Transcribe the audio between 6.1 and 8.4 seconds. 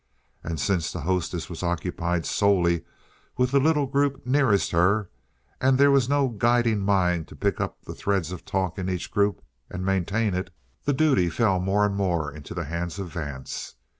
guiding mind to pick up the threads